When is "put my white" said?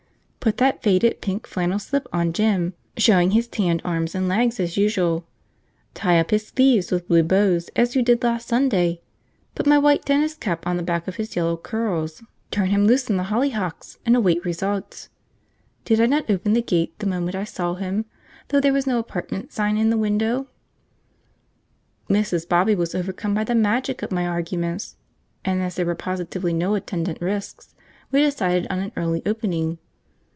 9.53-10.03